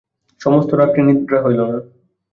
[0.41, 1.77] সমস্ত রাত্রি নিদ্রা হইল না।